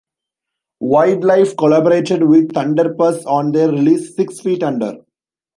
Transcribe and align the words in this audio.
Widelife 0.81 1.55
collaborated 1.55 2.23
with 2.23 2.53
Thunderpuss 2.53 3.23
on 3.27 3.51
their 3.51 3.69
release 3.71 4.15
"Six 4.15 4.39
Feet 4.39 4.63
Under". 4.63 4.97